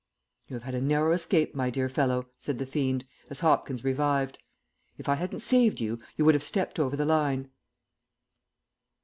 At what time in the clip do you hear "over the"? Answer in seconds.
6.79-7.05